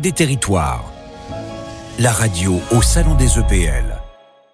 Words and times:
Des 0.00 0.12
Territoires, 0.12 0.90
la 1.98 2.10
radio 2.10 2.58
au 2.70 2.80
Salon 2.80 3.14
des 3.16 3.38
EPL. 3.38 3.89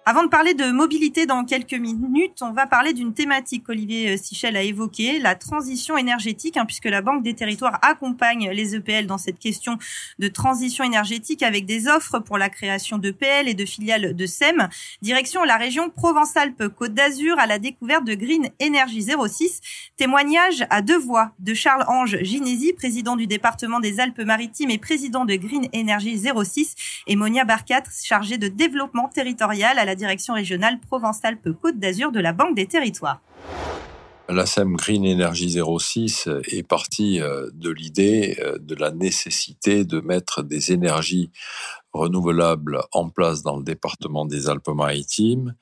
Avant 0.09 0.23
de 0.23 0.29
parler 0.29 0.53
de 0.53 0.71
mobilité 0.71 1.25
dans 1.25 1.43
quelques 1.43 1.73
minutes, 1.73 2.41
on 2.41 2.53
va 2.53 2.65
parler 2.65 2.93
d'une 2.93 3.13
thématique 3.13 3.65
qu'Olivier 3.65 4.15
Sichel 4.15 4.55
a 4.55 4.61
évoquée, 4.61 5.19
la 5.19 5.35
transition 5.35 5.97
énergétique, 5.97 6.55
hein, 6.55 6.63
puisque 6.65 6.85
la 6.85 7.01
Banque 7.01 7.23
des 7.23 7.33
Territoires 7.33 7.77
accompagne 7.81 8.49
les 8.51 8.73
EPL 8.73 9.05
dans 9.05 9.17
cette 9.17 9.37
question 9.37 9.77
de 10.17 10.29
transition 10.29 10.85
énergétique 10.85 11.43
avec 11.43 11.65
des 11.65 11.89
offres 11.89 12.19
pour 12.19 12.37
la 12.37 12.47
création 12.47 12.97
d'EPL 12.97 13.49
et 13.49 13.53
de 13.53 13.65
filiales 13.65 14.15
de 14.15 14.25
SEM. 14.25 14.69
Direction 15.01 15.43
la 15.43 15.57
région 15.57 15.89
Provence-Alpes-Côte 15.89 16.93
d'Azur 16.93 17.37
à 17.37 17.45
la 17.45 17.59
découverte 17.59 18.05
de 18.05 18.13
Green 18.13 18.49
Energy 18.63 19.01
06. 19.01 19.59
Témoignage 19.97 20.65
à 20.69 20.81
deux 20.81 20.97
voix 20.97 21.33
de 21.39 21.53
Charles-Ange 21.53 22.19
Ginési, 22.21 22.71
président 22.71 23.17
du 23.17 23.27
département 23.27 23.81
des 23.81 23.99
Alpes-Maritimes 23.99 24.69
et 24.69 24.77
président 24.77 25.25
de 25.25 25.35
Green 25.35 25.67
Energy 25.75 26.17
06, 26.17 26.75
et 27.07 27.17
Monia 27.17 27.43
Barcat, 27.43 27.83
chargée 28.05 28.37
de 28.37 28.47
développement 28.47 29.09
territorial 29.09 29.77
à 29.77 29.83
la 29.83 29.96
direction 29.97 30.33
régionale 30.33 30.79
Provence-Alpes-Côte 30.79 31.77
d'Azur 31.77 32.13
de 32.13 32.21
la 32.21 32.31
Banque 32.31 32.55
des 32.55 32.67
Territoires. 32.67 33.21
La 34.29 34.45
SEM 34.45 34.75
Green 34.75 35.05
Energy 35.05 35.57
06 35.79 36.27
est 36.51 36.67
partie 36.67 37.21
euh, 37.21 37.49
de 37.53 37.69
l'idée 37.69 38.37
euh, 38.41 38.57
de 38.59 38.75
la 38.75 38.91
nécessité 38.91 39.85
de 39.85 40.01
mettre 40.01 40.43
des 40.43 40.73
énergies 40.73 41.31
renouvelables 41.93 42.81
en 42.91 43.09
place 43.09 43.41
dans 43.41 43.55
le 43.55 43.63
département 43.63 44.25
des 44.25 44.49
Alpes-Maritimes. 44.49 45.55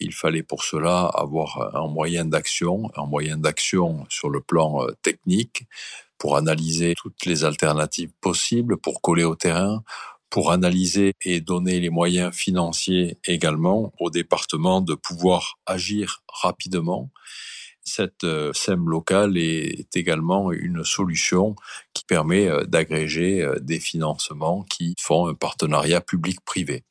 Il 0.00 0.12
fallait 0.12 0.42
pour 0.42 0.64
cela 0.64 1.06
avoir 1.06 1.76
un 1.76 1.86
moyen 1.86 2.24
d'action, 2.24 2.90
un 2.96 3.06
moyen 3.06 3.36
d'action 3.36 4.04
sur 4.08 4.28
le 4.28 4.40
plan 4.40 4.82
euh, 4.82 4.90
technique 5.02 5.66
pour 6.18 6.36
analyser 6.36 6.94
toutes 6.96 7.24
les 7.26 7.44
alternatives 7.44 8.12
possibles, 8.20 8.76
pour 8.76 9.02
coller 9.02 9.24
au 9.24 9.36
terrain, 9.36 9.84
pour 10.30 10.52
analyser 10.52 11.12
et 11.24 11.40
donner 11.40 11.80
les 11.80 11.90
moyens 11.90 12.34
financiers 12.34 13.18
également 13.26 13.92
au 13.98 14.10
département 14.10 14.80
de 14.80 14.94
pouvoir 14.94 15.58
agir 15.66 16.22
rapidement. 16.28 17.10
Cette 17.82 18.24
euh, 18.24 18.52
SEM 18.52 18.88
locale 18.88 19.36
est 19.36 19.96
également 19.96 20.52
une 20.52 20.84
solution 20.84 21.56
qui 21.92 22.04
permet 22.04 22.46
euh, 22.46 22.64
d'agréger 22.64 23.42
euh, 23.42 23.58
des 23.58 23.80
financements 23.80 24.62
qui 24.62 24.94
font 24.98 25.26
un 25.26 25.34
partenariat 25.34 26.00
public-privé. 26.00 26.84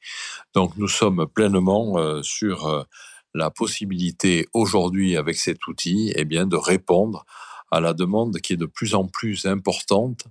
Donc 0.54 0.76
nous 0.78 0.90
sommes 0.90 1.28
pleinement 1.28 2.22
sur 2.24 2.86
la 3.34 3.52
possibilité 3.52 4.48
aujourd'hui 4.54 5.16
avec 5.16 5.38
cet 5.38 5.68
outil 5.68 6.12
eh 6.16 6.26
bien, 6.26 6.48
de 6.48 6.56
répondre 6.58 7.26
à 7.72 7.80
la 7.80 7.94
demande 7.94 8.40
qui 8.40 8.54
est 8.54 8.58
de 8.58 8.66
plus 8.66 8.96
en 8.96 9.06
plus 9.08 9.46
importante 9.46 10.26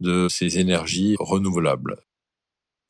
de 0.00 0.28
ces 0.28 0.58
énergies 0.58 1.16
renouvelables. 1.18 1.96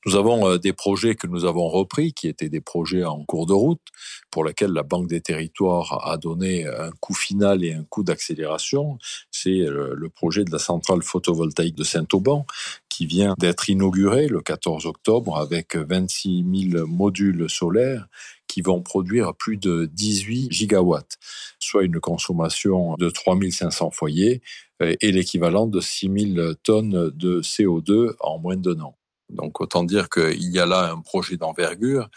Nous 0.07 0.15
avons 0.15 0.49
euh, 0.49 0.57
des 0.57 0.73
projets 0.73 1.17
que 1.17 1.27
nous 1.27 1.45
avons 1.47 1.69
repris, 1.69 2.13
qui 2.13 2.29
étaient 2.29 2.49
des 2.49 2.61
projets 2.61 3.03
en 3.03 3.25
cours 3.25 3.45
de 3.47 3.53
route, 3.53 3.83
pour 4.31 4.45
lesquels 4.45 4.71
la 4.71 4.85
Banque 4.85 5.09
des 5.09 5.21
Territoires 5.21 6.09
a 6.09 6.17
donné 6.17 6.65
un 6.65 6.93
coup 7.01 7.13
final 7.13 7.65
et 7.65 7.73
un 7.73 7.83
coup 7.83 8.05
d'accélération. 8.05 8.99
C'est 9.33 9.63
euh, 9.63 9.95
le 9.97 10.09
projet 10.09 10.45
de 10.45 10.53
la 10.53 10.61
centrale 10.61 11.03
photovoltaïque 11.03 11.75
de 11.75 11.83
Saint-Auban, 11.83 12.47
qui 12.89 13.07
vient 13.07 13.35
d'être 13.37 13.69
inauguré 13.69 14.29
le 14.29 14.41
14 14.43 14.87
octobre 14.87 15.37
avec 15.39 15.75
26 15.75 16.71
000 16.71 16.87
modules 16.87 17.51
solaires 17.51 18.07
qui 18.47 18.63
vont 18.63 18.83
produire 18.83 19.35
plus 19.35 19.57
de 19.57 19.91
18 19.93 20.53
gigawatts, 20.53 21.19
soit 21.59 21.83
une 21.83 21.99
consommation 21.99 22.95
de 22.95 23.11
3500 23.11 23.91
foyers 23.91 24.41
euh, 24.83 24.95
et 25.01 25.11
l'équivalent 25.11 25.67
de 25.67 25.81
6000 25.81 26.55
tonnes 26.63 27.11
de 27.11 27.41
CO2 27.43 28.15
en 28.21 28.39
moins 28.39 28.57
d'un 28.57 28.81
an. 28.83 28.97
Donc 29.29 29.61
autant 29.61 29.85
dire 29.85 30.09
qu'il 30.09 30.51
y 30.51 30.59
a 30.59 30.67
là 30.67 30.93
un 30.93 31.01
projet 31.01 31.37
d'envergure, 31.37 32.09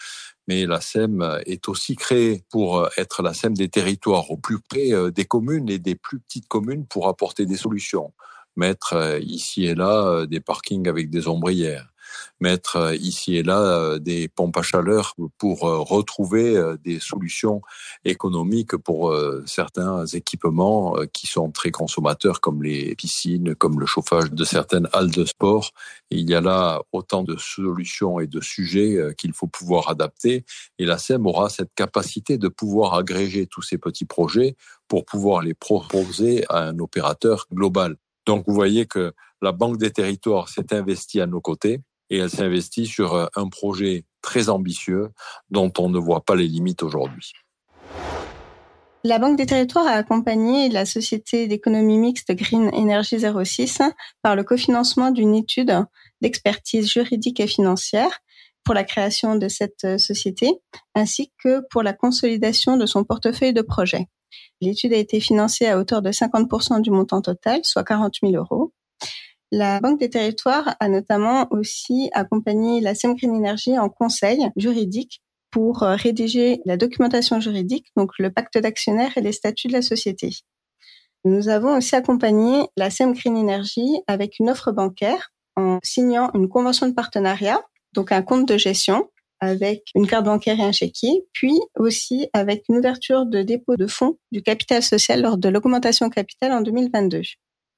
mais 0.47 0.65
la 0.65 0.81
SEM 0.81 1.41
est 1.45 1.69
aussi 1.69 1.95
créée 1.95 2.43
pour 2.49 2.89
être 2.97 3.21
la 3.21 3.33
SEM 3.33 3.53
des 3.53 3.69
territoires 3.69 4.31
au 4.31 4.37
plus 4.37 4.59
près 4.59 4.91
euh, 4.93 5.11
des 5.11 5.25
communes 5.25 5.69
et 5.69 5.79
des 5.79 5.95
plus 5.95 6.19
petites 6.19 6.47
communes 6.47 6.85
pour 6.87 7.07
apporter 7.07 7.45
des 7.45 7.57
solutions. 7.57 8.13
Mettre 8.55 8.93
euh, 8.93 9.19
ici 9.19 9.65
et 9.65 9.75
là 9.75 10.07
euh, 10.07 10.25
des 10.25 10.39
parkings 10.39 10.87
avec 10.87 11.09
des 11.09 11.27
ombrières, 11.27 11.87
mettre 12.39 12.75
euh, 12.77 12.95
ici 12.95 13.35
et 13.35 13.43
là 13.43 13.59
euh, 13.59 13.99
des 13.99 14.27
pompes 14.27 14.57
à 14.57 14.61
chaleur 14.61 15.15
pour 15.37 15.67
euh, 15.67 15.79
retrouver 15.79 16.39
des 16.83 16.99
solutions 16.99 17.61
économiques 18.05 18.75
pour 18.77 19.15
certains 19.45 20.05
équipements 20.05 20.95
qui 21.13 21.27
sont 21.27 21.51
très 21.51 21.71
consommateurs 21.71 22.41
comme 22.41 22.63
les 22.63 22.95
piscines, 22.95 23.55
comme 23.55 23.79
le 23.79 23.85
chauffage 23.85 24.31
de 24.31 24.43
certaines 24.43 24.87
halles 24.93 25.11
de 25.11 25.25
sport. 25.25 25.71
il 26.09 26.29
y 26.29 26.35
a 26.35 26.41
là 26.41 26.81
autant 26.91 27.23
de 27.23 27.35
solutions 27.37 28.19
et 28.19 28.27
de 28.27 28.41
sujets 28.41 29.13
qu'il 29.17 29.33
faut 29.33 29.47
pouvoir 29.47 29.89
adapter 29.89 30.45
et 30.77 30.85
la 30.85 30.97
SEM 30.97 31.25
aura 31.25 31.49
cette 31.49 31.73
capacité 31.75 32.37
de 32.37 32.47
pouvoir 32.47 32.93
agréger 32.93 33.47
tous 33.47 33.61
ces 33.61 33.77
petits 33.77 34.05
projets 34.05 34.55
pour 34.87 35.05
pouvoir 35.05 35.41
les 35.41 35.53
proposer 35.53 36.45
à 36.49 36.63
un 36.63 36.79
opérateur 36.79 37.47
global. 37.53 37.95
Donc 38.25 38.43
vous 38.47 38.53
voyez 38.53 38.85
que 38.85 39.13
la 39.41 39.51
Banque 39.51 39.77
des 39.77 39.91
territoires 39.91 40.49
s'est 40.49 40.73
investie 40.73 41.21
à 41.21 41.25
nos 41.25 41.41
côtés 41.41 41.79
et 42.09 42.17
elle 42.17 42.29
s'investit 42.29 42.85
sur 42.85 43.13
euh, 43.13 43.27
un 43.35 43.47
projet 43.47 44.05
très 44.21 44.49
ambitieux 44.49 45.09
dont 45.49 45.71
on 45.77 45.89
ne 45.89 45.99
voit 45.99 46.21
pas 46.21 46.35
les 46.35 46.47
limites 46.47 46.83
aujourd'hui. 46.83 47.33
La 49.05 49.17
Banque 49.17 49.37
des 49.37 49.45
Territoires 49.45 49.87
a 49.87 49.91
accompagné 49.91 50.67
la 50.67 50.85
société 50.85 51.47
d'économie 51.47 51.97
mixte 51.97 52.33
Green 52.33 52.69
Energy 52.73 53.17
06 53.19 53.81
par 54.21 54.35
le 54.35 54.43
cofinancement 54.43 55.11
d'une 55.11 55.35
étude 55.35 55.73
d'expertise 56.19 56.85
juridique 56.85 57.39
et 57.39 57.47
financière 57.47 58.19
pour 58.65 58.73
la 58.73 58.83
création 58.83 59.35
de 59.35 59.47
cette 59.47 59.85
euh, 59.85 59.97
société, 59.97 60.51
ainsi 60.95 61.31
que 61.41 61.61
pour 61.69 61.81
la 61.81 61.93
consolidation 61.93 62.75
de 62.75 62.85
son 62.85 63.05
portefeuille 63.05 63.53
de 63.53 63.61
projets. 63.61 64.07
L'étude 64.61 64.91
a 64.93 64.97
été 64.97 65.21
financée 65.21 65.67
à 65.67 65.77
hauteur 65.77 66.01
de 66.01 66.11
50% 66.11 66.81
du 66.81 66.91
montant 66.91 67.21
total, 67.21 67.61
soit 67.63 67.85
40 67.85 68.15
000 68.21 68.33
euros, 68.33 68.73
la 69.51 69.79
Banque 69.79 69.99
des 69.99 70.09
Territoires 70.09 70.75
a 70.79 70.89
notamment 70.89 71.47
aussi 71.51 72.09
accompagné 72.13 72.81
la 72.81 72.93
SEM 72.93 73.15
Green 73.15 73.35
Energy 73.35 73.77
en 73.77 73.89
conseil 73.89 74.47
juridique 74.55 75.21
pour 75.51 75.81
euh, 75.81 75.95
rédiger 75.95 76.61
la 76.65 76.77
documentation 76.77 77.39
juridique, 77.39 77.87
donc 77.95 78.11
le 78.19 78.31
pacte 78.31 78.57
d'actionnaire 78.57 79.17
et 79.17 79.21
les 79.21 79.31
statuts 79.31 79.67
de 79.67 79.73
la 79.73 79.81
société. 79.81 80.31
Nous 81.25 81.49
avons 81.49 81.75
aussi 81.75 81.95
accompagné 81.95 82.67
la 82.77 82.89
SEM 82.89 83.13
Green 83.13 83.35
Energy 83.35 83.99
avec 84.07 84.39
une 84.39 84.49
offre 84.49 84.71
bancaire 84.71 85.31
en 85.55 85.79
signant 85.83 86.31
une 86.33 86.47
convention 86.47 86.87
de 86.87 86.93
partenariat, 86.93 87.61
donc 87.93 88.11
un 88.11 88.21
compte 88.21 88.47
de 88.47 88.57
gestion 88.57 89.09
avec 89.41 89.83
une 89.95 90.05
carte 90.05 90.25
bancaire 90.25 90.59
et 90.59 90.63
un 90.63 90.71
chéquier, 90.71 91.25
puis 91.33 91.57
aussi 91.77 92.27
avec 92.33 92.65
une 92.69 92.77
ouverture 92.77 93.25
de 93.25 93.41
dépôt 93.41 93.77
de 93.77 93.87
fonds 93.87 94.17
du 94.31 94.41
capital 94.43 94.83
social 94.83 95.21
lors 95.21 95.37
de 95.37 95.49
l'augmentation 95.49 96.09
capitale 96.09 96.51
en 96.51 96.61
2022. 96.61 97.21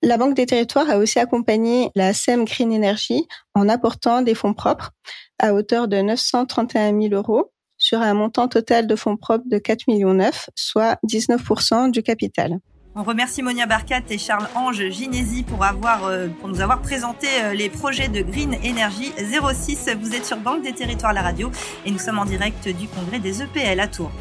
La 0.04 0.18
Banque 0.18 0.34
des 0.34 0.48
Territoires 0.48 0.90
a 0.90 0.98
aussi 0.98 1.20
accompagné 1.20 1.92
la 1.94 2.12
SEM 2.14 2.46
Green 2.46 2.74
Energy 2.74 3.28
en 3.54 3.70
apportant 3.70 4.24
des 4.24 4.34
fonds 4.34 4.56
propres 4.56 4.92
à 5.38 5.54
hauteur 5.54 5.88
de 5.88 6.02
931 6.02 7.00
000 7.00 7.14
euros 7.14 7.52
sur 7.78 8.02
un 8.02 8.16
montant 8.16 8.48
total 8.48 8.88
de 8.88 8.96
fonds 8.96 9.16
propres 9.16 9.46
de 9.48 9.60
4 9.60 9.88
millions 9.88 10.16
9, 10.16 10.50
soit 10.56 10.98
19% 11.08 11.92
du 11.92 12.02
capital. 12.02 12.58
On 12.96 13.04
remercie 13.04 13.44
Monia 13.44 13.68
Barcat 13.68 14.02
et 14.10 14.18
Charles-Ange 14.18 14.90
Ginési 14.90 15.44
pour, 15.44 15.64
avoir, 15.64 16.06
euh, 16.06 16.28
pour 16.40 16.50
nous 16.50 16.62
avoir 16.62 16.82
présenté 16.82 17.28
euh, 17.44 17.54
les 17.54 17.70
projets 17.70 18.10
de 18.10 18.22
Green 18.22 18.56
Energy 18.66 19.14
06. 19.18 19.90
Vous 20.02 20.16
êtes 20.16 20.26
sur 20.26 20.38
Banque 20.38 20.64
des 20.64 20.74
Territoires, 20.74 21.14
la 21.14 21.22
radio, 21.22 21.52
et 21.86 21.92
nous 21.92 22.00
sommes 22.00 22.20
en 22.20 22.26
direct 22.26 22.68
du 22.68 22.88
congrès 22.88 23.20
des 23.20 23.44
EPL 23.44 23.80
à 23.80 23.88
Tours. 23.88 24.12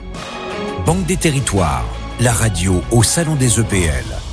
Banque 0.84 1.06
des 1.06 1.16
Territoires, 1.16 1.84
la 2.20 2.32
radio 2.32 2.82
au 2.92 3.02
Salon 3.02 3.34
des 3.34 3.58
EPL. 3.58 4.29